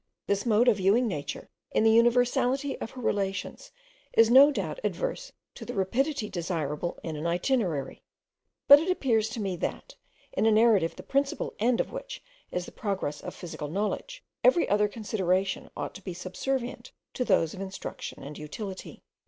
This 0.25 0.47
mode 0.47 0.67
of 0.67 0.77
viewing 0.77 1.07
Nature 1.07 1.51
in 1.69 1.83
the 1.83 1.91
universality 1.91 2.75
of 2.81 2.89
her 2.89 3.01
relations 3.03 3.71
is 4.13 4.31
no 4.31 4.49
doubt 4.51 4.79
adverse 4.83 5.31
to 5.53 5.63
the 5.63 5.75
rapidity 5.75 6.27
desirable 6.27 6.97
in 7.03 7.15
an 7.15 7.27
itinerary; 7.27 8.01
but 8.67 8.79
it 8.79 8.89
appears 8.89 9.29
to 9.29 9.39
me 9.39 9.55
that, 9.57 9.93
in 10.33 10.47
a 10.47 10.51
narrative, 10.51 10.95
the 10.95 11.03
principal 11.03 11.53
end 11.59 11.79
of 11.79 11.91
which 11.91 12.23
is 12.49 12.65
the 12.65 12.71
progress 12.71 13.21
of 13.21 13.35
physical 13.35 13.67
knowledge, 13.67 14.23
every 14.43 14.67
other 14.67 14.87
consideration 14.87 15.69
ought 15.77 15.93
to 15.93 16.01
be 16.03 16.15
subservient 16.15 16.91
to 17.13 17.23
those 17.23 17.53
of 17.53 17.61
instruction 17.61 18.23
and 18.23 18.39
utility. 18.39 19.03